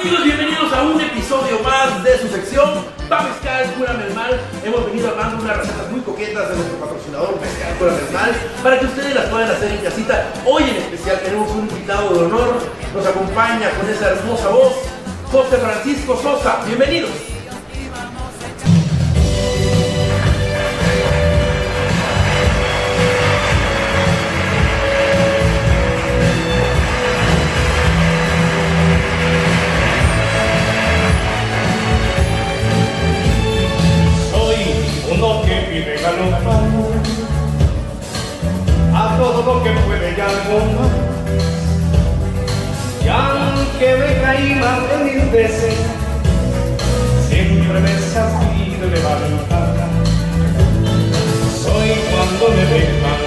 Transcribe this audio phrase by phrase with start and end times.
[0.00, 4.40] Amigos, bienvenidos a un episodio más de su sección Va Mezcal, Cúrame el Mal.
[4.64, 8.86] Hemos venido armando unas recetas muy coquetas de nuestro patrocinador Mezcal, Cúrame el para que
[8.86, 10.32] ustedes las puedan hacer en casita.
[10.46, 12.62] Hoy en especial tenemos un invitado de honor,
[12.94, 14.74] nos acompaña con esa hermosa voz,
[15.32, 16.62] José Francisco Sosa.
[16.64, 17.37] Bienvenidos.
[35.10, 36.90] Uno que vive galopando
[38.94, 40.92] a todo lo que puede y algo más.
[43.04, 45.74] Y aunque me caí más de mil veces,
[47.28, 49.88] siempre me he sabido levantar.
[51.62, 53.20] Soy cuando me dejan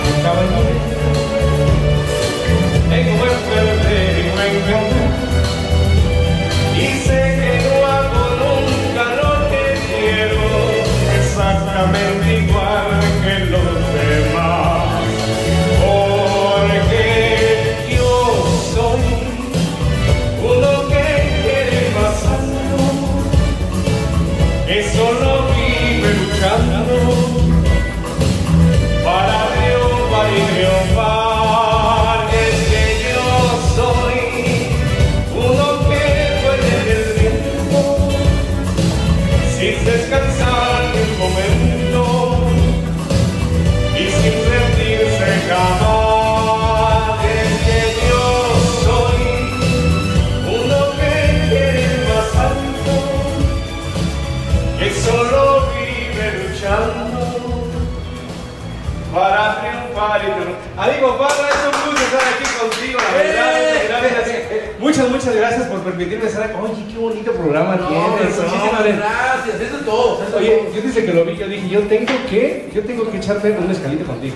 [59.14, 60.90] para triunfar y triunfar.
[60.90, 63.62] Amigo Pablo, es un gusto estar aquí contigo, la verdad.
[63.62, 63.88] ¡Eh!
[63.90, 64.42] Gracias.
[64.80, 66.56] Muchas, muchas gracias por permitirme estar aquí.
[66.60, 68.38] Oye, qué bonito programa No, tienes.
[68.38, 70.24] no, Muchísimas gracias, eso es todo.
[70.24, 70.74] eso es Oye, todo.
[70.76, 73.70] yo desde que lo vi, yo dije, yo tengo que, yo tengo que echarme un
[73.72, 74.36] escalito contigo.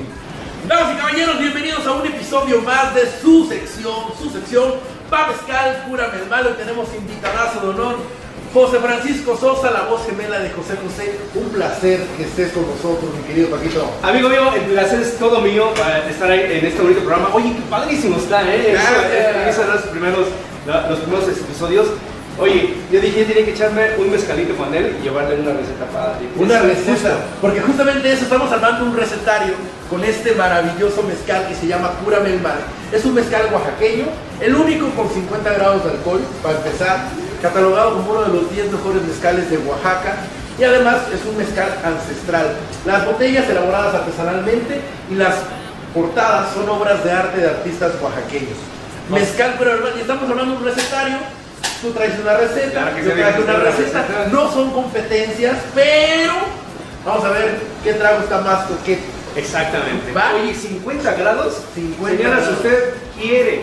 [0.68, 4.74] Damas y caballeros, bienvenidos a un episodio más de su sección, su sección
[5.10, 6.48] Pa Mezcal, Cúrame el Mal.
[6.48, 7.96] Hoy tenemos invitadazo de honor,
[8.56, 11.20] José Francisco Sosa, la voz gemela de José José.
[11.36, 13.86] Un placer que estés con nosotros, mi querido Paquito.
[14.02, 17.32] Amigo mío, el placer es todo mío para estar ahí en este bonito programa.
[17.34, 18.70] Oye, qué padrísimo está, ¿eh?
[18.72, 19.50] Gracias.
[19.50, 20.28] Esos los primeros,
[20.66, 21.88] los primeros episodios.
[22.40, 26.18] Oye, yo dije, tenía que echarme un mezcalito con él y llevarle una receta para
[26.38, 29.54] Una receta, porque justamente eso estamos armando un recetario
[29.90, 32.60] con este maravilloso mezcal que se llama Cúrame el Mal.
[32.94, 34.06] Es un mezcal oaxaqueño,
[34.40, 37.06] el único con 50 grados de alcohol, para empezar,
[37.50, 40.16] catalogado como uno de los 10 mejores mezcales de Oaxaca.
[40.58, 42.48] Y además es un mezcal ancestral.
[42.86, 44.80] Las botellas elaboradas artesanalmente
[45.12, 45.36] y las
[45.94, 48.58] portadas son obras de arte de artistas oaxaqueños.
[49.10, 51.18] Mezcal, pero estamos hablando de un recetario.
[51.82, 54.02] Tú traes una receta, Claro yo traigo una receta.
[54.02, 54.28] receta.
[54.32, 56.34] No son competencias, pero
[57.06, 59.04] vamos a ver qué trago está más coqueto.
[59.36, 60.14] Exactamente.
[60.14, 60.32] Va.
[60.42, 61.56] Oye, 50 grados.
[61.76, 62.58] 50 Señora, si grados.
[62.58, 63.62] usted quiere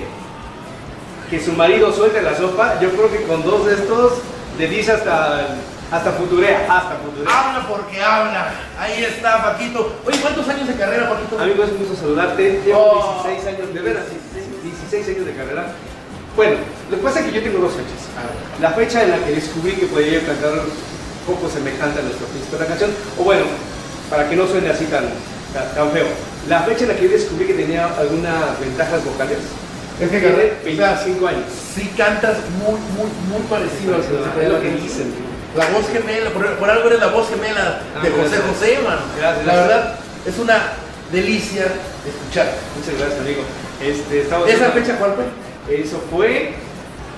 [1.32, 4.12] que su marido suelte la sopa, yo creo que con dos de estos
[4.58, 5.56] le dice hasta,
[5.90, 7.32] hasta futurea, hasta futurea.
[7.32, 8.50] Habla porque habla.
[8.78, 9.96] Ahí está, Paquito.
[10.04, 11.40] Oye, ¿cuántos años de carrera, Paquito?
[11.40, 12.60] Amigo, es un gusto saludarte.
[12.66, 13.22] Llevo Oh.
[13.24, 14.04] 16 años, de veras,
[14.62, 15.72] 16 años de carrera.
[16.36, 16.56] Bueno,
[16.90, 18.12] lo que pasa es que yo tengo dos fechas.
[18.60, 22.26] La fecha en la que descubrí que podía yo cantar un poco semejante a nuestro
[22.26, 23.44] príncipe de la canción, o bueno,
[24.10, 25.04] para que no suene así tan,
[25.54, 26.08] tan, tan feo.
[26.46, 29.38] La fecha en la que yo descubrí que tenía algunas ventajas vocales.
[30.04, 31.44] Es que Tiene o sea, 25 años.
[31.74, 33.94] Sí cantas muy, muy, muy parecido
[34.38, 35.12] de lo que dicen.
[35.56, 38.42] La voz gemela, por, por algo eres la voz gemela Ah, de José gracias.
[38.58, 39.00] José, mano.
[39.18, 39.68] Gracias, La gracias.
[39.68, 39.94] verdad,
[40.26, 40.58] es una
[41.12, 41.64] delicia
[42.08, 42.46] escuchar.
[42.76, 43.42] Muchas gracias, amigo.
[43.80, 45.74] Este, ¿Esa fecha cuál fue?
[45.76, 46.54] Eso fue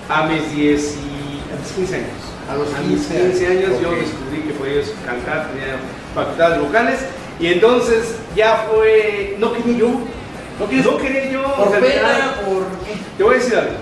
[0.08, 2.08] a mis 10 y- a mis 15 años.
[2.50, 5.76] A los A mis 15 15 años yo descubrí que podía cantar, tenía
[6.14, 6.98] facultades vocales
[7.40, 9.88] y entonces ya fue, no quería yo,
[10.58, 11.54] no quería, no quería yo.
[11.54, 12.34] ¿Por pena?
[13.16, 13.72] Te voy a decir algo.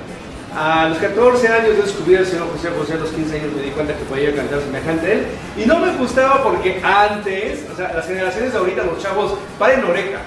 [0.55, 3.63] A los 14 años yo descubrí al señor José José, a los 15 años me
[3.63, 5.27] di cuenta que podía cantar semejante a él.
[5.57, 9.83] Y no me gustaba porque antes, o sea, las generaciones de ahorita, los chavos, paren
[9.85, 10.19] oreja.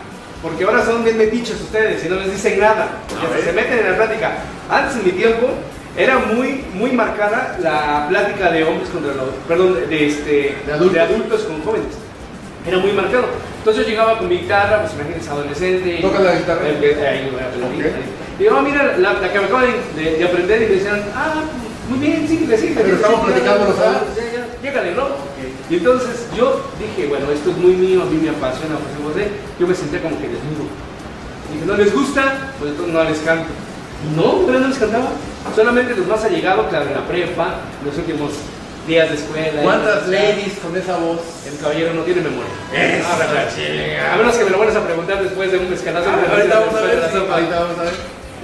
[0.41, 2.89] Porque ahora son bien metichos ustedes y no les dicen nada.
[3.33, 3.43] Ver.
[3.43, 4.37] se meten en la plática.
[4.69, 5.47] Antes, en mi tiempo,
[5.95, 10.93] era muy, muy marcada la plática de hombres contra los, perdón, de, este, De adultos.
[10.93, 11.93] de adultos con jóvenes.
[12.67, 13.25] Era muy marcado.
[13.65, 15.97] Entonces yo llegaba con mi guitarra, pues imagínense, adolescente.
[15.99, 16.61] ¿Tocas la guitarra?
[16.69, 17.95] Eh, eh, ahí, aprendí, Ok.
[17.95, 18.05] ahí.
[18.39, 20.71] Y yo, "Ah, mira, la, la que me acabo de, de- de aprender y me
[20.75, 21.41] decían, ah,
[21.89, 22.81] muy bien, síguele, síguele.
[22.83, 25.07] Pero estamos síguele, platicando ya, Llégale, ¿no?
[25.67, 29.31] Y entonces yo dije, bueno, esto es muy mío, a mí me apasiona José José.
[29.59, 30.69] Yo me senté como que desnudo.
[31.51, 32.53] Dije, ¿no les gusta?
[32.59, 33.49] Pues entonces no les canto.
[34.15, 35.09] No, pero no les cantaba.
[35.55, 38.29] Solamente los más allegados, claro, en la prepa, los últimos
[38.87, 39.61] días de escuela.
[39.63, 41.19] ¿Cuántas ladies con esa voz?
[41.47, 42.51] El caballero no tiene memoria.
[42.73, 44.13] Esa Ah, verdad.
[44.13, 46.09] A menos que me lo vuelvas a preguntar después de un mezcalazo.
[46.09, 47.93] Ah, ahorita vamos a ver, sí, ahorita vamos a ver.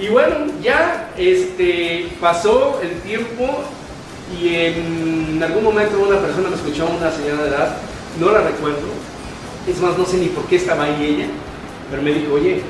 [0.00, 3.62] Y bueno, ya este, pasó el tiempo
[4.40, 7.76] y en algún momento una persona me escuchó, una señora de edad,
[8.18, 8.88] no la recuerdo,
[9.68, 11.26] es más, no sé ni por qué estaba ahí ella,
[11.90, 12.62] pero me dijo, oye,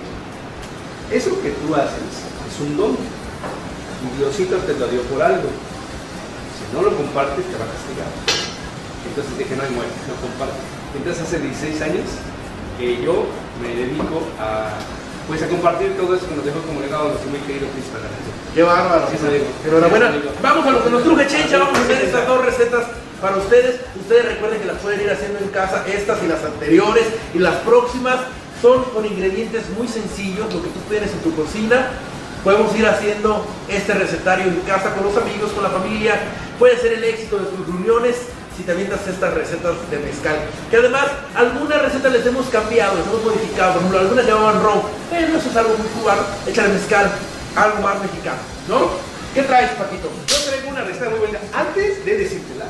[1.10, 2.02] eso que tú haces
[2.52, 2.96] es un don,
[4.18, 5.48] Diosito te lo dio por algo,
[6.72, 8.10] no lo compartes te va a castigar.
[9.08, 10.58] Entonces dije, no hay muerte, no comparte.
[10.96, 12.06] Entonces hace 16 años
[12.78, 13.26] que yo
[13.60, 14.78] me dedico a,
[15.28, 17.98] pues, a compartir todo eso que nos dejó como legado nuestro muy querido Cristo.
[18.54, 19.08] Qué bárbaro.
[19.10, 19.16] Sí.
[19.66, 20.12] Enhorabuena.
[20.42, 21.58] Vamos a lo que nos truje Chencha.
[21.58, 22.84] Vamos a hacer estas dos recetas
[23.20, 23.80] para ustedes.
[24.00, 27.56] Ustedes recuerden que las pueden ir haciendo en casa, estas y las anteriores y las
[27.56, 28.16] próximas.
[28.60, 31.90] Son con ingredientes muy sencillos, lo que tú tienes en tu cocina.
[32.44, 36.20] Podemos ir haciendo este recetario en casa con los amigos, con la familia.
[36.58, 38.16] Puede ser el éxito de tus reuniones
[38.56, 40.36] si te avientas estas recetas de mezcal.
[40.70, 43.72] Que además, algunas recetas les hemos cambiado, les hemos modificado.
[43.72, 44.82] Por ejemplo, algunas llamaban ron.
[45.10, 46.22] Pero eso es algo muy cubano.
[46.46, 47.10] Échale mezcal,
[47.56, 49.12] algo más mexicano, ¿no?
[49.34, 50.10] ¿Qué traes, Paquito?
[50.26, 51.38] Yo traigo una receta muy buena.
[51.54, 52.66] Antes de decírtela,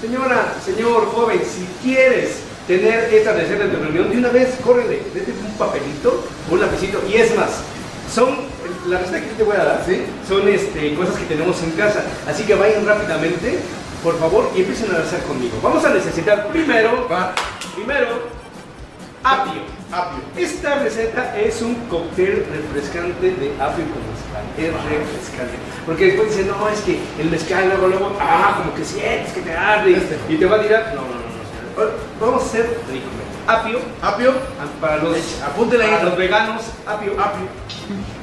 [0.00, 2.36] señora, señor joven, si quieres
[2.68, 7.02] tener esta receta en tu reunión, de una vez, córrele, vete un papelito, un lapicito,
[7.08, 7.50] y es más,
[8.12, 8.36] son,
[8.88, 10.02] la receta que yo te voy a dar, Sí.
[10.28, 13.58] son este, cosas que tenemos en casa, así que vayan rápidamente,
[14.02, 15.58] por favor, y empiecen a hacer conmigo.
[15.62, 17.34] Vamos a necesitar primero, Va,
[17.74, 18.06] primero,
[19.24, 19.62] apio.
[19.92, 20.20] apio.
[20.36, 24.44] Esta receta es un cóctel refrescante de apio con mezcal.
[24.58, 25.56] Es refrescante.
[25.84, 29.40] Porque después dicen, no, es que el mezcal luego, luego, ah, como que sientes que
[29.42, 30.18] te arde y- Este.
[30.28, 30.92] y te va a tirar.
[30.94, 31.90] No, no, no, no.
[32.20, 33.06] Vamos a hacer rico.
[33.48, 35.22] Apio, Apio, ah, para los, ahí.
[35.88, 37.12] para los veganos, apio.
[37.12, 37.46] apio.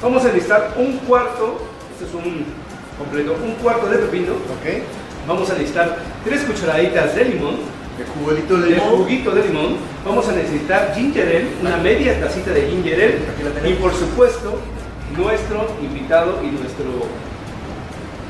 [0.02, 1.60] Vamos a necesitar un cuarto,
[1.94, 2.46] este es un
[2.98, 4.34] completo, un cuarto de pepino.
[4.34, 4.84] Ok.
[5.28, 7.56] Vamos a necesitar tres cucharaditas de limón.
[7.98, 12.68] El juguito de juguito de limón, vamos a necesitar ginger ale, una media tacita de
[12.68, 14.60] ginger ale la y por supuesto
[15.16, 16.86] nuestro invitado y nuestro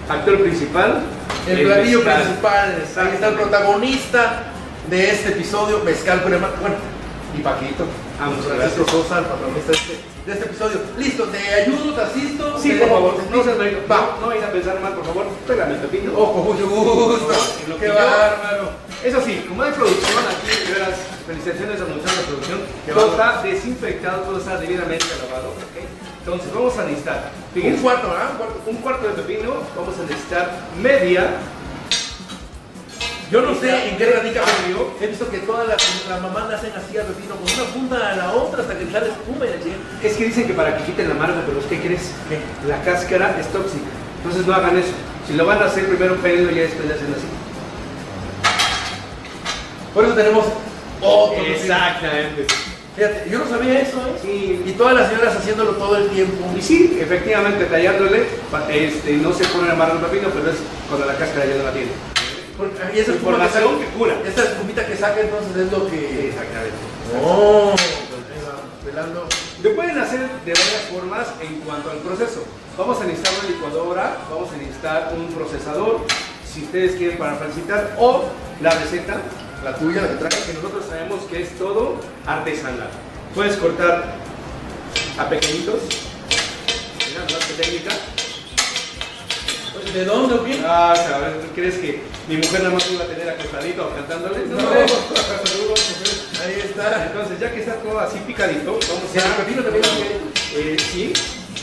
[0.09, 1.03] actor principal,
[1.47, 2.23] El platillo mezcal.
[2.23, 2.75] principal.
[2.97, 4.43] Ahí está el protagonista
[4.89, 6.49] de este episodio, Mezcal Crema.
[6.59, 6.75] Bueno,
[7.37, 7.85] y Paquito.
[8.21, 9.07] Ah, muchas Francisco gracias.
[9.07, 9.93] Sosa, el protagonista de este,
[10.25, 10.79] de este episodio.
[10.97, 12.57] Listo, te ayudo, te asisto.
[12.59, 13.79] Sí, te- por favor, no seas marido.
[13.91, 14.17] Va.
[14.21, 16.11] No, no a pensar mal, por favor, pégame el pepino.
[16.15, 17.33] Oh, con mucho gusto.
[17.79, 18.69] Qué bárbaro.
[19.03, 20.95] Eso sí, como hay producción aquí, de veras,
[21.27, 23.31] felicitaciones a muchachos de producción, Qué todo bárbaro.
[23.39, 25.53] está desinfectado, todo está debidamente lavado.
[26.19, 28.29] Entonces vamos a necesitar, Un cuarto, ¿verdad?
[28.31, 28.61] Un cuarto.
[28.67, 31.31] un cuarto de pepino, vamos a necesitar media
[33.33, 34.93] Yo no sé en qué radica Apio.
[35.01, 38.09] He visto que todas las, las mamás le hacen así al pepino con una punta
[38.11, 39.81] a la otra hasta que sale espuma chingada.
[40.03, 42.11] Es que dicen que para que quiten la amargo, pero ¿qué crees?
[42.29, 42.37] ¿Qué?
[42.67, 43.89] La cáscara es tóxica.
[44.17, 44.91] Entonces no hagan eso.
[45.27, 47.25] Si lo van a hacer, primero péguenlo y ya después le hacen así.
[49.95, 50.45] Por eso tenemos
[51.01, 51.43] otro.
[51.43, 52.45] Exactamente.
[52.95, 54.19] Fíjate, yo no sabía eso, ¿eh?
[54.21, 54.63] Sí.
[54.63, 56.53] Y todas las señoras haciéndolo todo el tiempo.
[56.55, 58.27] Y sí, efectivamente, tallándole,
[58.69, 60.57] este, no se pone amargo el pepino, pero es
[60.87, 62.12] cuando la cáscara ya no la tiene.
[62.57, 64.15] Porque- y esa Información que cura.
[64.25, 66.29] esa espumita que saca entonces es lo que...
[66.29, 66.77] Exactamente.
[67.23, 67.75] Oh,
[68.85, 69.25] pelando.
[69.63, 72.43] Lo pueden hacer de varias formas en cuanto al proceso.
[72.77, 76.01] Vamos a necesitar una licuadora, vamos a necesitar un procesador,
[76.51, 78.25] si ustedes quieren para facilitar, o
[78.61, 79.21] la receta,
[79.63, 80.35] La tuya, la que traes.
[80.35, 82.89] que nosotros sabemos que es todo artesanal.
[83.33, 84.15] Puedes cortar
[85.17, 85.79] a pequeñitos.
[87.09, 87.25] Mira,
[87.57, 87.91] técnica.
[89.91, 90.61] ¿De dónde o qué?
[90.65, 94.45] Ah, a ver, ¿tú crees que mi mujer nada más iba a tener acostadito cantándole?
[94.47, 94.57] No.
[94.59, 97.05] Ahí está.
[97.05, 99.37] Entonces, ya que está todo así picadito, vamos ¿Y el a...
[99.37, 99.83] pepino también?
[100.55, 101.13] Eh, sí.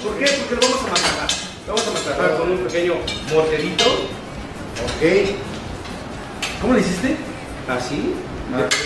[0.02, 0.26] ¿Por qué?
[0.26, 1.28] Porque lo vamos a matar.
[1.66, 2.94] Vamos a matar con un pequeño
[3.32, 3.84] morterito.
[3.84, 5.02] Ok.
[6.60, 7.16] ¿Cómo le hiciste?
[7.68, 8.14] Así.
[8.54, 8.66] Ah.
[8.66, 8.76] Así,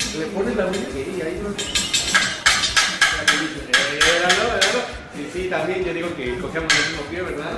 [0.00, 0.18] sí.
[0.18, 0.86] ¿Le pones la uña?
[0.92, 1.48] Sí, ahí no.
[5.18, 7.50] Sí, sí, también yo digo que cogemos el mismo pie, ¿verdad?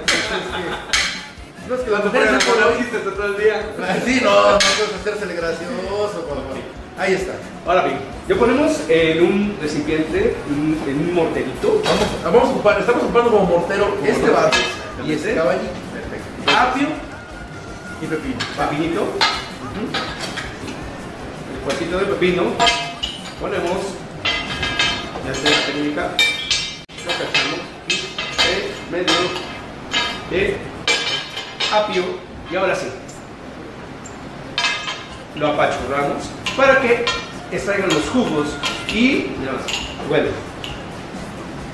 [1.68, 3.66] No, es que La las mujer mujeres no lo todo el día.
[4.02, 6.24] Sí, no, no puedes hacérsele gracioso.
[6.26, 6.56] por favor.
[6.96, 7.32] Ahí está.
[7.66, 7.98] Ahora bien,
[8.28, 11.82] lo ponemos en un recipiente, en un morterito.
[11.84, 14.32] Vamos, vamos a ocupar, estamos ocupando como mortero este mortero.
[14.32, 14.60] vaso
[15.04, 15.72] y este caballito.
[15.92, 16.58] Perfecto.
[16.58, 16.88] Apio
[18.00, 18.38] y pepino.
[18.56, 19.06] Pepinito.
[21.52, 22.42] El cuartito de pepino.
[23.38, 23.78] Ponemos.
[25.26, 26.10] Ya está la técnica.
[28.90, 29.14] Medio
[30.30, 30.56] de
[31.73, 32.04] apio.
[32.50, 32.87] Y ahora sí.
[35.37, 36.25] Lo apachurramos
[36.56, 37.04] para que
[37.52, 38.49] extraigan los jugos
[38.92, 39.26] y.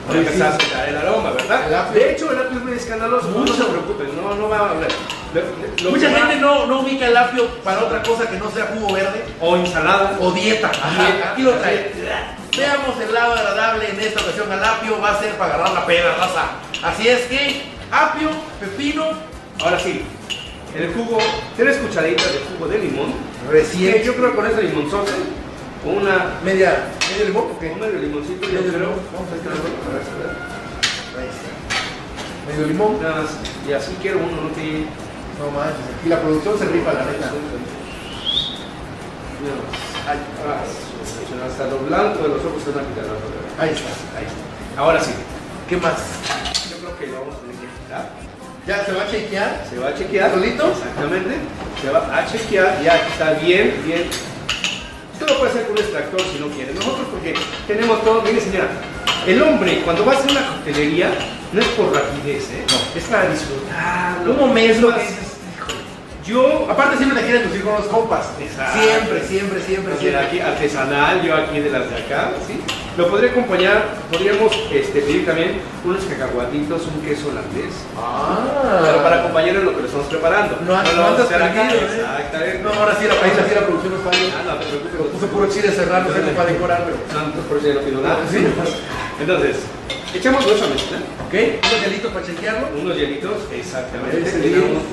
[0.08, 1.88] A Sí, empezar a el aroma, ¿verdad?
[1.88, 1.94] El.
[1.94, 4.70] De hecho, el apio es muy escandaloso, no, no se preocupen, no, no va a
[4.70, 4.88] hablar.
[5.90, 8.92] Mucha va- gente no, no ubica el apio para otra cosa que no sea jugo
[8.94, 10.16] verde O ensalada.
[10.20, 10.70] o dieta.
[10.70, 11.32] Dieta.
[11.32, 11.90] Aquí lo trae.
[12.56, 15.86] Veamos el lado agradable en esta ocasión al apio, va a ser para agarrar la
[15.86, 16.44] pena, raza.
[16.82, 19.04] Así es que, apio, pepino,
[19.62, 20.02] Ahora sí,
[20.75, 21.18] el jugo,
[21.56, 23.14] tres cucharaditas de jugo de limón.
[23.50, 23.94] recién.
[23.94, 25.12] Que yo creo que con ese limonzote,
[25.82, 27.70] con una, Media, medio limón, ¿o qué?
[27.70, 28.80] con medio limoncito, yo Medio creo.
[28.80, 29.00] limón.
[29.14, 30.36] Vamos a ver.
[31.18, 32.52] Ahí está.
[32.52, 33.02] Medio limón.
[33.02, 33.30] Nada más,
[33.66, 34.84] y así quiero uno, no te.
[35.40, 37.30] No manches, aquí la producción se rifa la neta.
[40.08, 40.62] Ah,
[41.44, 43.04] Hasta lo blanco de los ojos se van a quitar.
[43.58, 43.90] ahí está.
[44.18, 44.80] Ahí está.
[44.80, 45.10] Ahora sí,
[45.68, 45.94] ¿Qué más?
[46.70, 48.10] yo creo que lo vamos a tener que quitar.
[48.66, 49.66] ¿Ya se va a chequear?
[49.70, 50.30] Se va a chequear.
[50.32, 50.66] ¿Solito?
[50.70, 51.34] Exactamente.
[51.82, 52.82] Se va a chequear.
[52.82, 54.04] Ya está bien, bien.
[55.12, 56.74] Esto lo puede hacer con un extractor si no quiere.
[56.74, 57.34] Nosotros porque
[57.66, 58.22] tenemos todo.
[58.22, 58.68] Mire señora,
[59.26, 61.10] el hombre cuando va a hacer una coctelería
[61.52, 62.64] no es por rapidez, ¿eh?
[62.68, 63.00] No.
[63.00, 64.32] Es para disfrutarlo.
[64.32, 65.78] Un momento Es que más, dices, híjole.
[66.26, 68.26] Yo, Aparte siempre te quieren lucir con los compas.
[68.40, 68.83] Exacto.
[68.83, 70.26] Siempre, siempre, siempre, o sea, siempre.
[70.26, 72.61] aquí artesanal, yo aquí de las de acá, ¿sí?
[72.97, 77.75] Lo podría acompañar, podríamos este, pedir también unos cacahuatitos, un queso holandés.
[77.97, 78.80] Ah.
[78.83, 80.59] Pero para acompañar lo que lo estamos preparando.
[80.66, 81.71] No, no, lo vamos a hacer acá.
[81.73, 81.80] ¿eh?
[81.95, 82.59] Exactamente.
[82.59, 84.35] No, ahora sí, la, ahí sí la producción nos falla.
[84.35, 84.95] Ah, no te preocupes.
[84.99, 86.97] Lo puso puro chile serrano, sé para decorar, pero.
[87.12, 88.18] Santos, por eso ya no pido nada.
[88.28, 88.38] Sí.
[89.21, 89.56] Entonces,
[90.12, 91.35] echamos dos a mezcla, ¿Ok?
[91.62, 92.68] Unos gelitos para chequearlo.
[92.80, 94.26] unos hielitos, exactamente.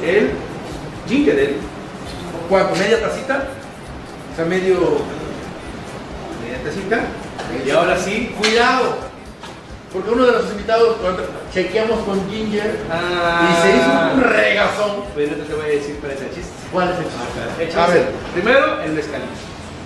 [0.03, 0.31] El
[1.07, 1.55] ginger ale,
[2.49, 2.75] ¿Cuánto?
[2.75, 3.47] ¿Media tacita?
[4.31, 4.75] O sea, medio.
[6.43, 7.03] media tacita.
[7.65, 9.13] Y ahora sí, Cuidado.
[9.93, 10.97] Porque uno de los invitados,
[11.53, 14.91] chequeamos con Ginger ah, y se hizo un regazón.
[15.13, 16.51] Bueno, te voy a decir para ese chiste.
[16.71, 17.63] ¿Cuál es el chiste?
[17.63, 18.07] Echas A ver.
[18.33, 19.29] Primero el mezcalito.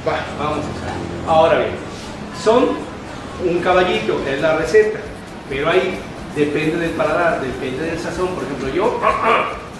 [0.08, 0.20] Va.
[0.40, 1.30] Vamos a.
[1.30, 1.72] Ahora bien,
[2.42, 2.70] son
[3.46, 5.00] un caballito, es la receta,
[5.50, 6.00] pero ahí
[6.38, 8.30] depende del paladar, depende del sazón.
[8.30, 9.02] Por ejemplo, yo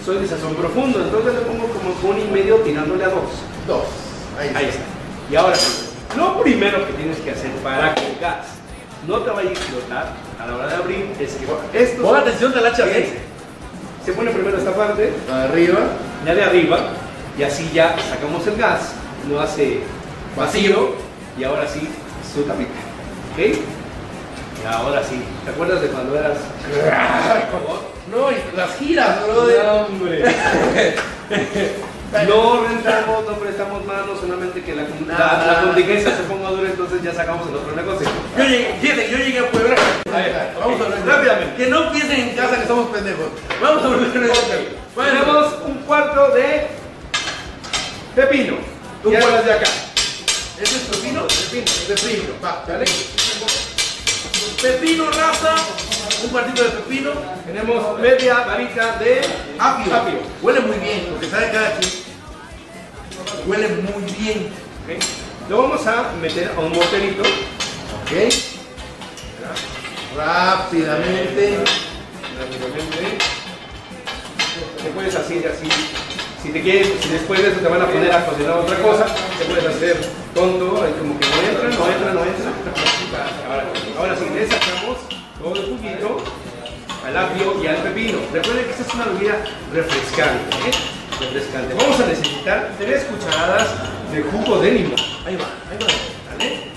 [0.08, 3.30] soy de sazón profundo, entonces le pongo como un y medio tirándole a dos.
[3.68, 3.84] Dos.
[4.40, 4.60] Ahí está.
[4.60, 4.82] Ahí está.
[5.30, 5.58] Y ahora
[6.16, 8.46] lo primero que tienes que hacer para que el gas
[9.06, 12.54] no te vaya a explotar a la hora de abrir es que esto Pon atención
[12.54, 13.18] de la Fíjense,
[14.06, 15.80] se pone primero esta parte, Arriba.
[16.26, 16.80] ya de arriba,
[17.38, 18.94] y así ya sacamos el gas,
[19.30, 19.82] lo hace
[20.38, 20.92] vacío,
[21.38, 21.86] y ahora sí,
[22.34, 22.72] su tapita.
[23.34, 23.58] ¿Ok?
[24.64, 26.38] Y ahora sí, ¿te acuerdas de cuando eras
[28.12, 29.66] No, las giras, brother.
[29.66, 30.24] No, hombre.
[32.26, 37.04] No rentamos, no prestamos manos, solamente que la, la, la contingencia se ponga dura, entonces
[37.04, 38.08] ya sacamos el otro negocio.
[38.38, 39.76] Yo llegué, fíjate, yo llegué a Puebla.
[40.14, 41.56] A ver, Vamos a ok, hablar rápidamente.
[41.58, 43.26] Que no piensen en casa que somos pendejos.
[43.62, 44.42] Vamos a volver a eso.
[44.96, 46.68] Bueno, Tenemos un cuarto de
[48.16, 48.56] pepino.
[49.04, 49.30] Cuarto.
[49.30, 49.70] las de acá.
[50.62, 51.28] ¿Ese es pepino?
[51.28, 51.72] Pepino.
[51.90, 52.34] Pepino.
[52.44, 52.86] Va, ¿vale?
[54.62, 55.56] Pepino, raza.
[56.24, 57.12] Un cuartito de pepino.
[57.46, 59.22] Tenemos media varita de
[59.60, 59.96] Apio.
[59.96, 60.20] apio.
[60.42, 61.92] Huele muy bien, porque sabe cada quien.
[63.46, 64.50] Huele muy bien.
[65.50, 67.22] Lo vamos a meter a un morterito.
[67.22, 68.34] ¿Ok?
[70.16, 71.58] Rápidamente.
[72.40, 73.18] Rápidamente.
[74.84, 75.70] Te puedes hacer así.
[76.42, 79.06] Si te quieres, si después de eso te van a poner a cocinar otra cosa,
[79.38, 79.98] te puedes hacer
[80.34, 82.52] tonto, ahí como que no entra, no entra, no entra.
[83.50, 83.66] Ahora,
[83.98, 85.17] ahora sí, le sacamos
[85.56, 86.18] el juguito
[87.06, 88.20] al apio y al pepino.
[88.34, 89.36] Recuerden que esta es una bebida
[89.74, 90.56] refrescante.
[90.68, 90.72] ¿eh?
[91.20, 91.74] Refrescante.
[91.74, 93.68] Vamos a necesitar tres cucharadas
[94.12, 95.00] de jugo de limón.
[95.26, 95.88] Ahí va, ahí va.
[96.38, 96.68] ¿Vale?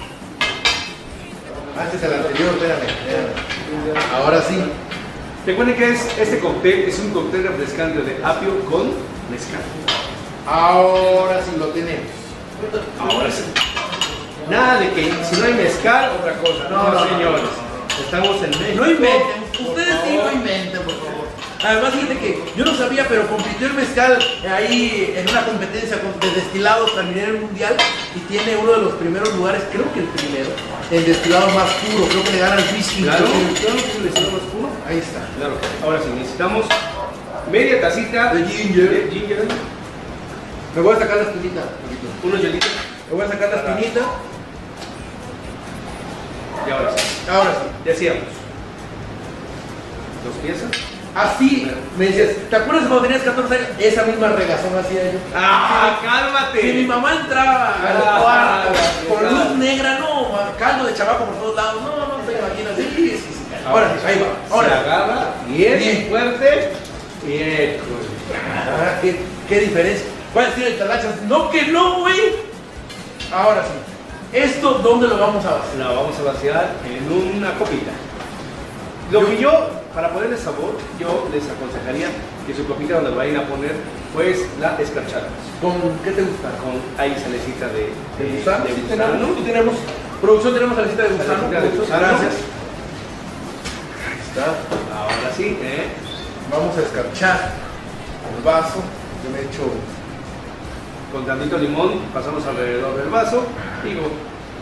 [1.79, 4.15] Antes el anterior, espérame, espérame.
[4.15, 4.57] Ahora sí.
[5.47, 8.89] Recuerden que es, este cóctel es un cóctel refrescante de apio con
[9.31, 9.63] mezcal.
[10.47, 12.07] Ahora sí lo tenemos.
[12.99, 13.43] Ahora sí.
[14.51, 16.69] Nada de que si no hay mezcal, otra cosa.
[16.69, 17.43] No, No, no, no, señores.
[17.43, 17.70] no,
[18.05, 18.77] Estamos en México.
[18.85, 21.11] No inventen, ustedes sí no inventen, por favor.
[21.63, 24.19] Además, fíjate que yo no sabía, pero compitió el mezcal
[24.51, 27.77] ahí en una competencia de destilados a nivel mundial
[28.17, 30.49] y tiene uno de los primeros lugares, creo que el primero,
[30.91, 32.07] en destilado más puro.
[32.09, 33.03] Creo que le gana el whisky.
[33.03, 34.71] Claro, que le echamos puro.
[34.89, 35.21] Ahí está.
[35.37, 35.55] Claro.
[35.85, 36.65] Ahora sí, necesitamos
[37.53, 38.89] media tacita De ginger.
[39.07, 39.45] de ginger,
[40.75, 41.61] Me voy a sacar la espinita.
[42.23, 42.71] unos hielitos
[43.11, 44.01] Me voy a sacar la espinita.
[46.67, 47.05] y ahora sí.
[47.31, 47.67] Ahora sí.
[47.85, 48.23] Decíamos.
[50.25, 50.69] Dos piezas.
[51.15, 51.69] Así
[51.99, 53.69] me decías, ¿te acuerdas cuando tenías 14 años?
[53.81, 55.19] Esa misma regazón hacía yo.
[55.35, 56.61] ¡Ah, cálmate!
[56.61, 61.35] Si mi mamá entraba al Ah, cuarto con luz negra, no, caldo de chabaco por
[61.37, 62.77] todos lados, no, no te imaginas.
[62.77, 63.35] Sí, sí, sí.
[63.67, 64.47] Ahora sí, ahí va.
[64.49, 64.81] Se Ahora.
[64.81, 66.07] agarra bien, Bien.
[66.11, 66.73] fuerte.
[67.27, 68.07] Y école.
[68.33, 69.17] Ah, ¿qué,
[69.49, 70.07] qué diferencia.
[70.37, 72.21] A decir el talachas, no que no, güey.
[73.35, 73.90] Ahora sí.
[74.33, 75.79] ¿Esto dónde lo vamos a hacer?
[75.79, 77.91] La vamos a vaciar en una copita.
[79.11, 79.51] Lo que yo,
[79.93, 82.09] para ponerle sabor, yo les aconsejaría
[82.47, 83.75] que su copita donde vayan a poner,
[84.15, 85.27] pues la escarchada.
[85.61, 86.51] ¿Con qué te gusta?
[86.63, 88.65] Con ahí salecita de, ¿De de, gusano?
[88.65, 89.27] de Sí, gusano.
[89.45, 89.75] tenemos.
[90.21, 91.29] Producción tenemos salecita de gusano.
[91.33, 92.07] Salecita de Producción, gusano.
[92.07, 92.35] Gracias.
[94.07, 94.47] Ahí está.
[94.95, 95.89] Ahora sí, ¿eh?
[96.53, 97.51] Vamos a escarchar
[98.37, 98.79] el vaso.
[99.25, 99.67] Yo me echo
[101.13, 103.45] con tantito limón, pasamos alrededor del vaso.
[103.85, 104.07] Digo,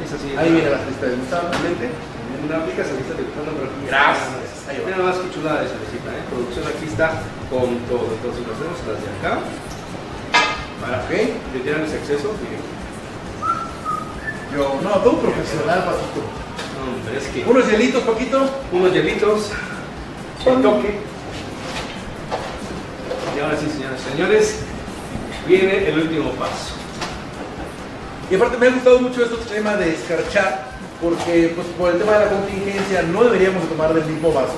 [0.04, 0.34] es así.
[0.36, 1.14] Ahí viene la salecita de.
[1.14, 1.90] Exactamente.
[2.38, 3.86] Una rica salecita de gusano, pero aquí.
[3.86, 4.80] Gracias.
[4.84, 6.22] Mira nada más que chulada de salecita, ¿eh?
[6.30, 7.06] Producción aquí está
[7.50, 8.06] con todo.
[8.14, 9.32] Entonces lo hacemos las de acá.
[10.80, 11.12] Para Ok.
[11.52, 12.32] retirar ese exceso.
[12.40, 12.62] Miren.
[14.54, 16.22] Yo, no, todo profesional, Paquito.
[16.24, 18.48] No, hombre, es que Unos hielitos, Paquito.
[18.72, 19.50] unos hielitos,
[20.46, 21.00] el toque.
[23.36, 24.60] Y ahora sí, señoras y señores,
[25.48, 26.74] viene el último paso.
[28.30, 30.68] Y aparte me ha gustado mucho este tema de escarchar,
[31.00, 34.54] porque pues por el tema de la contingencia no deberíamos de tomar del mismo vaso.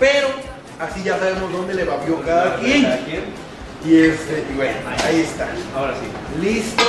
[0.00, 0.28] Pero
[0.80, 2.82] así ya sabemos dónde le babió cada quien.
[2.82, 3.24] Cada quien.
[3.84, 5.48] Y este, y bueno, ahí está.
[5.76, 6.08] Ahora sí.
[6.40, 6.84] Listo.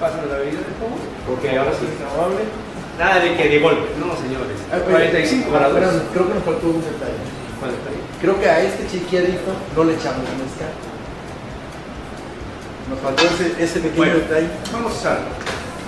[0.00, 0.98] Pásame la bebida, por favor.
[1.28, 1.86] Porque ahora sí.
[2.14, 2.44] Amable.
[2.98, 3.88] Nada de que de golpe.
[4.00, 4.56] No, señores.
[4.72, 5.76] Ah, oye, 45 ah, grados.
[5.76, 7.36] espérame, creo que nos faltó un detalle.
[8.20, 10.72] Creo que a este chiquiadito no le echamos mezcal.
[12.88, 14.14] Nos faltó ese, ese pequeño Bueno.
[14.14, 14.48] detalle.
[14.72, 15.26] Vamos a usarlo.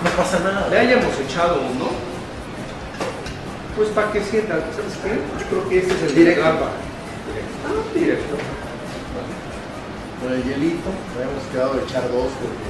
[0.03, 0.67] No pasa nada.
[0.69, 1.87] Le hayamos echado uno.
[3.75, 5.09] Pues para que sientan, ¿sabes qué?
[5.39, 6.41] Yo creo que este es el Directo.
[6.41, 6.65] Directo.
[7.65, 8.35] Ah, directo.
[10.21, 12.67] Con el hielito, habíamos quedado de echar dos porque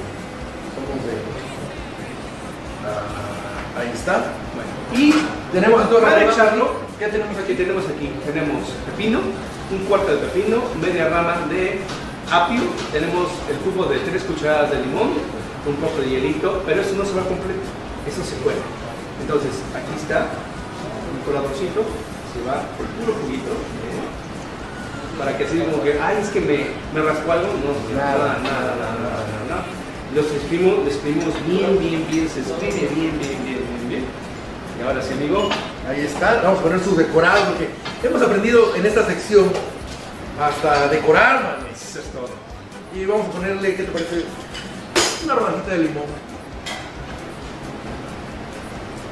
[0.74, 1.14] somos de.
[2.86, 4.30] Ah, ahí está.
[4.54, 4.70] Bueno.
[4.94, 5.14] Y
[5.52, 7.54] tenemos todo Para echarlo, ¿qué tenemos aquí?
[7.54, 9.20] Tenemos aquí, tenemos pepino,
[9.72, 11.80] un cuarto de pepino, media rama de
[12.30, 15.18] apio, tenemos el jugo de tres cucharadas de limón,
[15.66, 17.60] un poco de hielito, pero eso no se va completo,
[18.06, 18.62] eso se cuela.
[19.20, 20.30] Entonces, aquí está,
[21.12, 21.84] un coladorcito,
[22.32, 25.18] se va por puro juguito, ¿eh?
[25.18, 28.38] para que así como que, ay, es que me, me rascó algo, no, Nada.
[28.40, 29.64] nada, nada, nada, nada.
[30.14, 34.04] Los exprimimos, exprimimos bien, bien, bien, se exprime bien, bien, bien, bien, bien.
[34.78, 35.50] Y ahora sí, amigo,
[35.88, 37.68] Ahí está, vamos a poner sus decorados porque
[38.06, 39.50] hemos aprendido en esta sección
[40.40, 41.82] hasta decorar, manes.
[41.82, 42.30] eso es todo.
[42.94, 44.24] Y vamos a ponerle, ¿qué te parece?
[45.24, 46.04] Una rodajita de limón.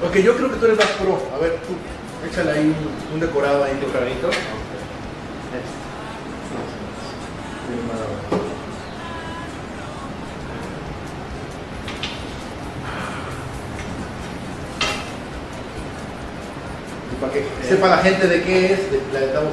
[0.07, 1.21] Ok, yo creo que tú eres más pro.
[1.35, 1.75] A ver, tú,
[2.29, 3.75] échale ahí un, un decorado ahí.
[3.75, 4.31] ¿Tu carnito?
[17.11, 18.81] Y para que sepa la gente de qué es,
[19.13, 19.53] le damos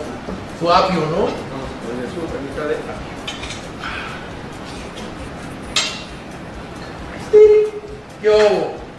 [0.59, 1.44] su, su apio, ¿no?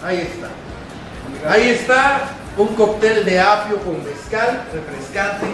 [0.02, 0.48] Ahí está.
[1.50, 2.20] Ahí está
[2.57, 5.46] un cóctel de apio con mezcal, refrescante.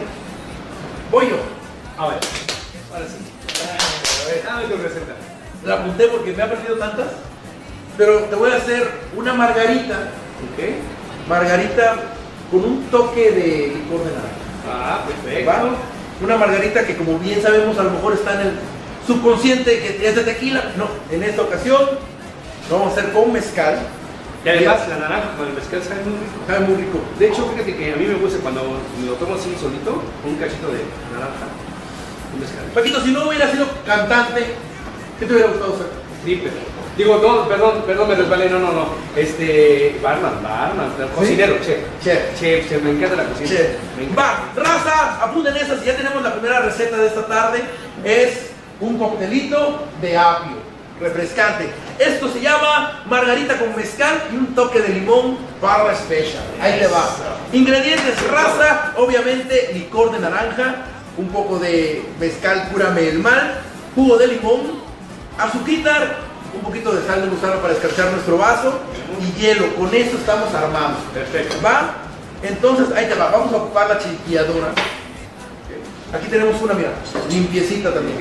[1.10, 1.36] Voy yo.
[1.98, 2.18] A ver,
[2.92, 3.16] ahora sí.
[3.64, 5.12] A ver, Dame tu receta.
[5.64, 7.08] la apunté porque me ha perdido tantas.
[7.96, 9.94] Pero te voy a hacer una margarita,
[10.52, 11.28] Ok.
[11.28, 11.96] margarita
[12.50, 14.32] con un toque de licor de naranja.
[14.68, 15.50] Ah, perfecto.
[15.50, 15.91] ¿Va?
[16.20, 18.52] Una margarita que como bien sabemos a lo mejor está en el
[19.06, 20.72] subconsciente que es de tequila.
[20.76, 21.80] No, en esta ocasión
[22.70, 23.78] lo vamos a hacer con mezcal.
[24.44, 26.38] Y además, la naranja con el mezcal sabe muy rico.
[26.48, 26.98] Sabe muy rico.
[27.18, 28.62] De hecho, fíjate que a mí me gusta cuando
[29.00, 30.82] me lo tomo así solito, un cachito de
[31.14, 31.46] naranja,
[32.34, 32.64] un mezcal.
[32.74, 34.54] Paquito, si no hubiera sido cantante,
[35.18, 35.86] ¿qué te hubiera gustado ser?
[36.24, 36.50] Triple.
[36.96, 38.86] Digo, no, perdón, perdón, me resbalé, no, no, no.
[39.16, 41.78] Este, barman, barman, cocinero, chef.
[42.02, 42.38] Chef.
[42.38, 43.48] Chef, chef, me encanta la cocina.
[43.48, 43.76] Che.
[43.96, 44.22] Me encanta.
[44.22, 47.62] Va, raza, apunten esas y ya tenemos la primera receta de esta tarde.
[48.04, 48.50] Es
[48.80, 50.56] un coctelito de apio,
[51.00, 51.70] refrescante.
[51.98, 56.42] Esto se llama margarita con mezcal y un toque de limón barra special.
[56.60, 57.08] Ahí te va.
[57.52, 60.84] Ingredientes, raza, obviamente licor de naranja,
[61.16, 63.60] un poco de mezcal cúrame el mal,
[63.94, 64.82] jugo de limón,
[65.38, 68.80] azuquitar, un poquito de sal de gusano para escarchar nuestro vaso
[69.20, 69.74] y hielo.
[69.76, 70.98] Con eso estamos armados.
[71.12, 71.56] Perfecto.
[71.64, 71.94] ¿Va?
[72.42, 73.30] Entonces, ahí te va.
[73.30, 74.68] Vamos a ocupar la chiquilladora.
[76.12, 76.90] Aquí tenemos una, mira,
[77.30, 78.18] limpiecita también.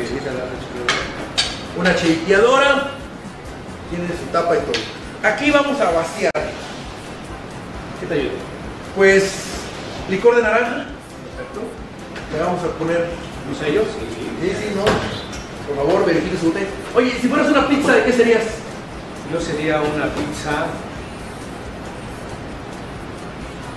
[1.77, 2.91] Una chiquilladora.
[3.89, 4.81] Tiene su tapa y todo.
[5.23, 6.31] Aquí vamos a vaciar.
[7.99, 8.31] ¿Qué te ayuda?
[8.95, 9.33] Pues,
[10.09, 10.85] licor de naranja.
[11.35, 11.61] Perfecto.
[12.33, 13.09] Le vamos a poner.
[13.49, 13.85] ¿Los sellos?
[14.41, 15.20] Sí, sí, no.
[15.75, 16.67] Por favor, verifique su botella.
[16.95, 18.43] Oye, si fueras una pizza, ¿de qué serías?
[19.31, 20.67] Yo sería una pizza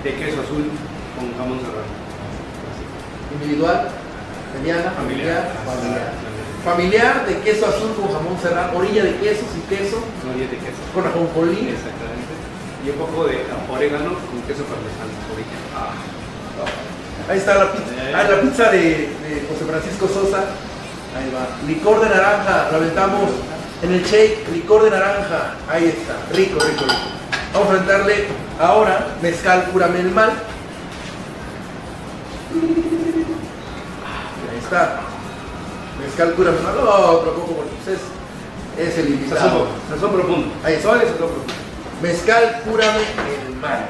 [0.03, 0.67] de queso azul
[1.15, 1.95] con jamón serrano.
[3.39, 3.89] Individual,
[4.59, 6.13] mediana, familiar, familiar.
[6.65, 10.03] Familiar de queso azul con jamón serrano, orilla de queso, sin queso,
[10.35, 10.81] diez de queso.
[10.93, 11.71] con ajonjolí.
[11.79, 12.35] Exactamente.
[12.85, 13.39] Y un poco de
[13.71, 15.15] orégano con queso parmesano.
[15.31, 15.59] Orilla.
[15.79, 15.95] Ah.
[17.31, 17.95] Ahí está la pizza.
[18.03, 18.15] Eh.
[18.15, 20.43] Ah, la pizza de, de José Francisco Sosa.
[21.17, 21.47] Ahí va.
[21.67, 22.69] Licor de naranja.
[22.71, 23.31] Lo aventamos
[23.83, 24.49] en el shake.
[24.53, 25.55] Licor de naranja.
[25.69, 26.17] Ahí está.
[26.35, 27.15] Rico, rico, rico.
[27.53, 28.27] Vamos a aventarle
[28.61, 30.31] ahora mezcal cúrame el mal.
[34.51, 35.01] Ahí está.
[36.01, 36.75] Mezcal el mal.
[36.77, 39.41] No, tampoco porque es, es el invitado.
[39.41, 40.55] Sazón, sazón profundo.
[40.65, 40.77] Ahí.
[40.77, 41.45] Sazón profundo.
[42.03, 43.01] Mezcal cúrame
[43.49, 43.87] el mal.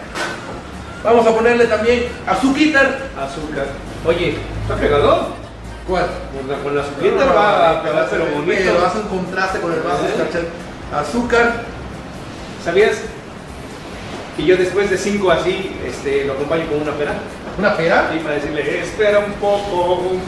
[1.02, 2.98] Vamos a ponerle también azúcar.
[3.18, 3.66] Azúcar.
[4.06, 5.43] Oye, ¿está pegado?
[5.86, 6.06] ¿Cuál?
[6.34, 8.86] Con la, con la azúcar va a pegar pero Pero bonito.
[8.86, 10.48] hace un contraste con el vaso ¿Eh?
[10.94, 11.62] Azúcar.
[12.64, 12.96] ¿Sabías
[14.36, 17.12] que yo después de cinco así este, lo acompaño con una pera?
[17.58, 18.10] ¿Una pera?
[18.14, 20.22] Y para decirle, espera un poco, un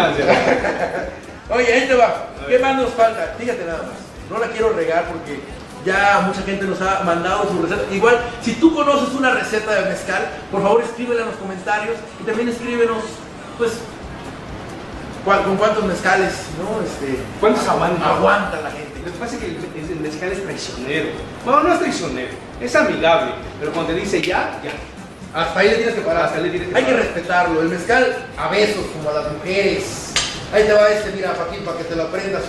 [0.00, 0.22] así.
[1.50, 2.28] Oye, ahí te va.
[2.48, 3.34] ¿Qué más nos falta?
[3.38, 3.96] Fíjate nada más.
[4.30, 5.40] No la quiero regar porque
[5.84, 7.82] ya mucha gente nos ha mandado su receta.
[7.92, 12.24] Igual, si tú conoces una receta de mezcal, por favor escríbela en los comentarios y
[12.24, 13.02] también escríbenos,
[13.58, 13.72] pues,
[15.26, 16.84] con cuántos mezcales, ¿no?
[16.84, 18.14] Este, ¿Cuántos aguanta?
[18.14, 19.00] aguanta la gente.
[19.04, 21.08] Lo que pasa es que el, mezcal es traicionero.
[21.44, 23.32] Bueno, no es traicionero, es amigable.
[23.58, 24.70] Pero cuando te dice ya, ya.
[25.34, 26.26] Hasta ahí le tienes que parar.
[26.26, 27.60] Hasta ahí le tienes que Hay que respetarlo.
[27.60, 30.12] El mezcal a besos, como a las mujeres.
[30.54, 32.44] Ahí te va este, mira, Joaquín, para que te lo aprendas.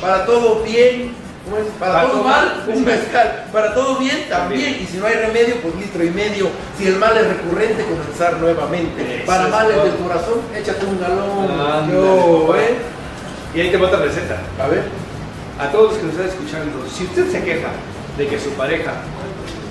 [0.00, 1.64] Para todo bien, ¿cómo es?
[1.78, 3.44] Para, Para todo mal, un mezcal.
[3.52, 4.62] Para todo bien, también.
[4.62, 4.82] También.
[4.82, 6.48] Y si no hay remedio, pues litro y medio.
[6.78, 9.16] Si el mal es recurrente, comenzar nuevamente.
[9.16, 9.84] Eso Para es males todo.
[9.84, 11.90] del corazón, échate un galón.
[11.90, 12.54] Yo.
[12.56, 12.76] ¿eh?
[13.54, 14.38] Y ahí te va otra receta.
[14.62, 14.84] A ver.
[15.58, 17.68] A todos los que nos están escuchando, si usted se queja
[18.16, 18.92] de que su pareja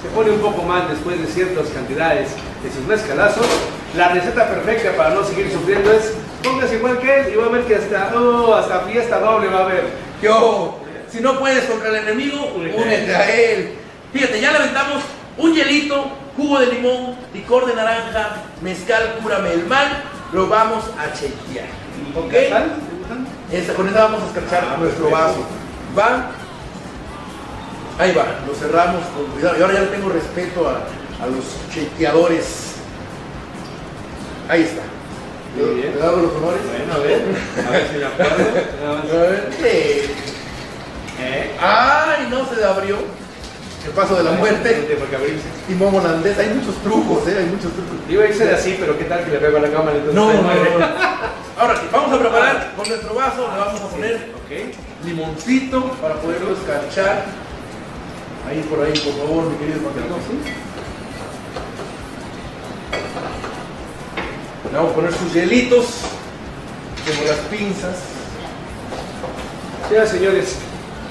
[0.02, 2.30] se pone un poco mal después de ciertas cantidades
[2.64, 3.46] de sus mezcalazos,
[3.96, 7.50] la receta perfecta para no seguir sufriendo es póngase igual que él y va a
[7.50, 9.84] ver que hasta, oh, hasta fiesta doble va a haber.
[10.22, 10.78] Yo,
[11.12, 13.74] si no puedes contra el enemigo, Únete a él.
[14.14, 15.04] Fíjate, ya le aventamos
[15.38, 20.04] un hielito, jugo de limón, licor de naranja, mezcal, cúrame el mal.
[20.34, 21.68] Lo vamos a chequear.
[22.16, 22.34] ¿Ok?
[23.52, 25.46] Esa- con esa vamos a escarchar Ah, nuestro vaso.
[25.98, 26.32] Va.
[28.00, 29.58] Ahí va, lo cerramos con cuidado.
[29.58, 31.44] Y ahora ya le tengo respeto a, a los
[31.74, 32.76] chequeadores.
[34.50, 34.82] Ahí está.
[35.58, 35.94] Muy bien.
[35.96, 36.62] ¿Le damos los honores?
[36.66, 37.22] Bueno, a ver,
[37.68, 38.46] a ver si me acuerdo.
[39.12, 40.31] A ver.
[41.22, 41.52] Eh.
[41.62, 42.28] ¡Ay!
[42.30, 42.98] No se abrió.
[43.86, 44.88] El paso de la muerte.
[45.16, 45.46] abrirse.
[45.68, 46.38] Timón holandés.
[46.38, 47.36] Hay muchos trucos, ¿eh?
[47.40, 47.98] Hay muchos trucos.
[48.10, 49.98] Iba a irse de así, pero ¿qué tal que le pego a la cámara?
[49.98, 50.70] Entonces, No, no, madre.
[50.72, 50.86] no, no.
[51.60, 53.50] Ahora sí, vamos a preparar con nuestro vaso.
[53.52, 54.76] Le vamos a poner Ok.
[55.06, 57.26] limoncito para poderlo escarchar.
[58.50, 60.16] Ahí por ahí, por favor, mi querido Paquito.
[64.72, 65.86] Le vamos a poner sus hielitos,
[67.06, 67.96] como las pinzas.
[69.90, 70.56] Señoras y señores,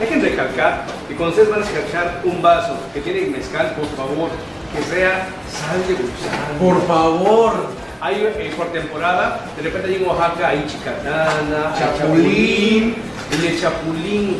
[0.01, 4.31] dejen recalcar que cuando ustedes van a escarchar un vaso que tiene mezcal, por favor,
[4.75, 6.59] que sea sal de gusano.
[6.59, 7.81] Por favor.
[8.03, 12.97] Hay eh, por temporada, de repente hay en Oaxaca, hay chicatana, hay Chapulín.
[13.31, 14.37] Y el chapulín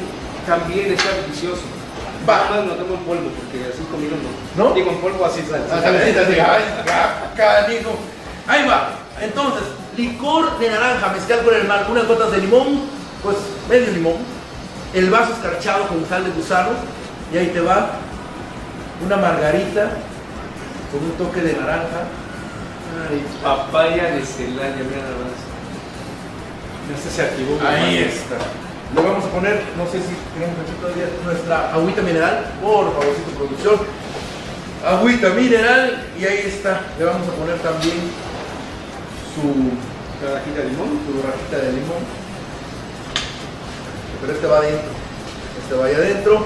[0.47, 1.61] también está delicioso.
[2.27, 2.49] Va.
[2.49, 4.65] Nada no tomo en polvo, porque así comido no.
[4.65, 4.75] ¿No?
[4.75, 5.63] Digo en polvo así sal.
[5.71, 7.85] Ah, salecita, ay.
[8.47, 8.93] Ahí va.
[9.21, 9.63] Entonces,
[9.95, 12.81] licor de naranja, mezcal con el mar, unas gotas de limón,
[13.23, 13.37] pues
[13.69, 14.17] medio limón,
[14.95, 16.71] el vaso escarchado con sal de gusano,
[17.33, 17.91] y ahí te va
[19.05, 19.91] una margarita
[20.91, 22.09] con un toque de naranja.
[23.09, 26.99] Ay, Papaya de Celaya, mira nada más.
[26.99, 27.59] Este se activó.
[27.67, 28.37] Ahí está.
[28.95, 33.31] Le vamos a poner, no sé si tenemos aquí todavía nuestra agüita mineral, por favorcito
[33.37, 33.77] producción.
[34.85, 36.81] Agüita mineral y ahí está.
[36.99, 38.11] Le vamos a poner también
[39.35, 39.71] su
[40.21, 41.01] Trabajita de limón.
[41.07, 42.20] tu rajita de limón.
[44.21, 44.91] Pero este va adentro.
[45.63, 46.45] Este va ahí adentro.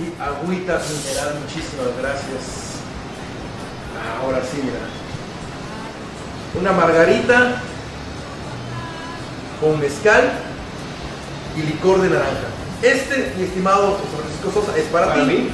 [0.00, 2.74] Y agüita mineral, muchísimas gracias.
[4.20, 4.78] Ahora sí, mira.
[6.60, 7.62] Una margarita
[9.60, 10.32] con mezcal
[11.56, 12.48] y licor de naranja.
[12.82, 15.26] Este, mi estimado José Francisco Sosa, es para, Para ti.
[15.32, 15.50] mí.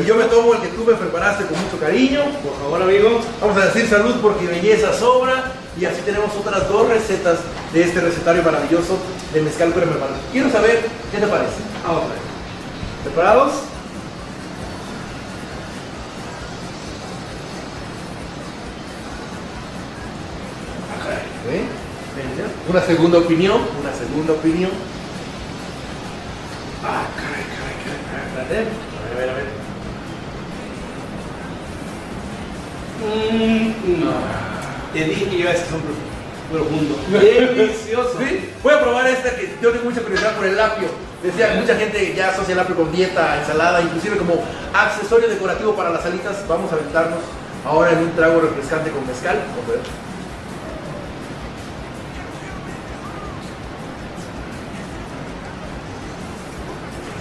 [0.00, 2.24] Y yo me tomo el que tú me preparaste con mucho cariño.
[2.42, 3.20] Por favor, amigo.
[3.40, 7.38] Vamos a decir salud porque belleza sobra y así tenemos otras dos recetas
[7.72, 8.98] de este recetario maravilloso
[9.36, 10.16] de mezcal con hermano.
[10.32, 11.56] Quiero saber qué te parece.
[11.86, 12.18] Vamos a ver.
[13.04, 13.52] ¿Preparados?
[21.48, 21.64] ¿Eh?
[22.68, 24.70] Una segunda opinión, una segunda opinión.
[26.82, 28.26] Ah, caray, caray, caray, caray.
[28.26, 28.70] Espérate.
[29.12, 29.46] A ver, a ver.
[33.04, 34.12] Mm, no.
[34.94, 36.15] Te dije que iba a ser un
[36.50, 36.96] profundo.
[37.10, 38.18] Delicioso.
[38.62, 40.88] Voy a probar esta que yo tengo mucha curiosidad por el apio.
[41.22, 45.90] Decía, mucha gente ya asocia el apio con dieta, ensalada, inclusive como accesorio decorativo para
[45.90, 46.46] las alitas.
[46.48, 47.20] Vamos a aventarnos
[47.64, 49.38] ahora en un trago refrescante con mezcal.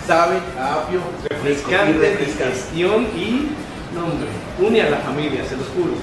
[0.06, 3.50] Sabe apio, refrescante, refrescación y
[3.96, 4.28] nombre.
[4.60, 5.94] Une a la familia, se los juro.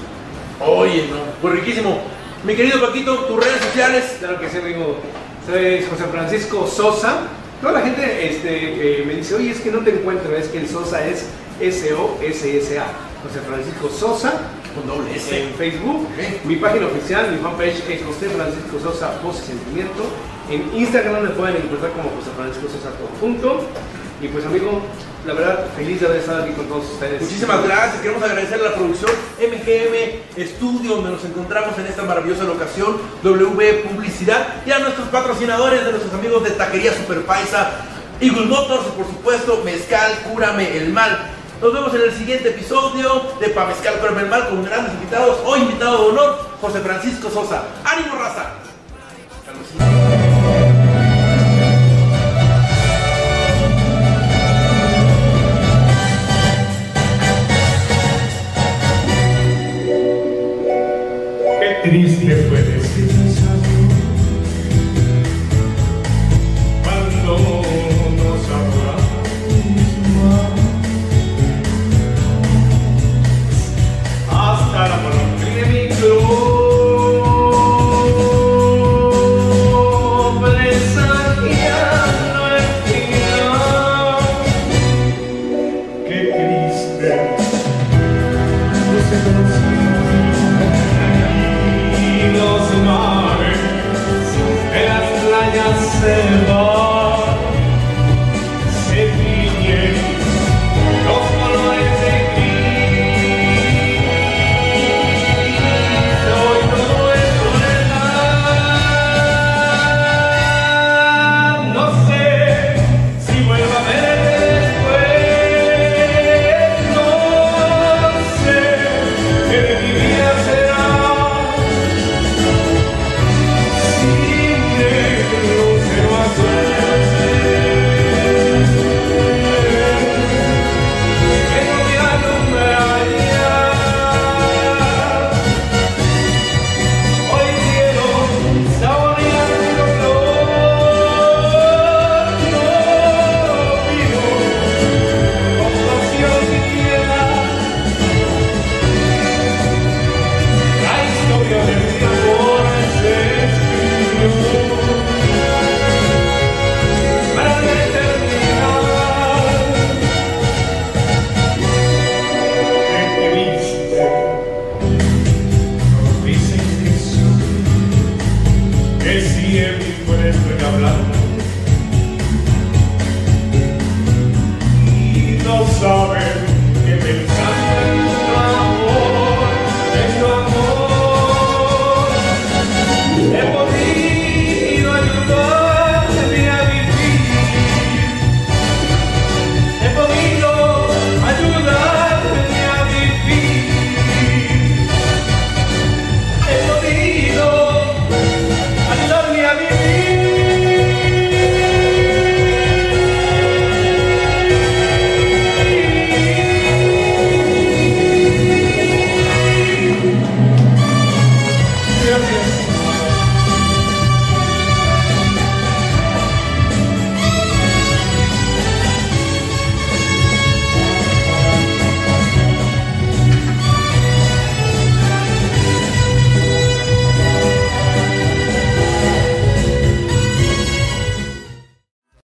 [0.59, 2.01] Oye, no, pues riquísimo.
[2.45, 4.17] Mi querido Paquito, tus redes sociales.
[4.19, 4.97] Claro que sí, amigo.
[5.47, 7.21] Soy José Francisco Sosa.
[7.61, 10.57] Toda la gente este, eh, me dice, oye, es que no te encuentro, es que
[10.57, 11.27] el Sosa es
[11.61, 12.85] S-O-S-S-A.
[13.23, 14.33] José Francisco Sosa
[14.75, 15.41] Con doble S.
[15.41, 16.01] en Facebook.
[16.03, 16.43] Ok.
[16.43, 20.03] Mi página oficial, mi fanpage es José Francisco Sosa Voz y Sentimiento.
[20.51, 22.91] En Instagram me pueden encontrar como José Francisco Sosa.
[24.23, 24.81] Y pues amigo,
[25.25, 27.23] la verdad, feliz de haber estado aquí con todos ustedes.
[27.23, 28.01] Muchísimas gracias.
[28.01, 33.73] Queremos agradecer a la producción MGM Studio, donde nos encontramos en esta maravillosa locación, W
[33.89, 37.71] Publicidad, y a nuestros patrocinadores, de nuestros amigos de Taquería Super Paisa,
[38.21, 41.19] Eagle Motors, por supuesto, Mezcal, Cúrame el Mal.
[41.61, 45.39] Nos vemos en el siguiente episodio de Pa Mezcal, Cúrame el Mal, con grandes invitados.
[45.43, 47.63] Hoy invitado de honor, José Francisco Sosa.
[47.83, 48.53] ¡Ánimo, raza!
[61.93, 62.72] Please left with